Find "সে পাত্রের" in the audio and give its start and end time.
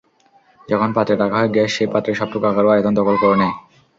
1.75-2.17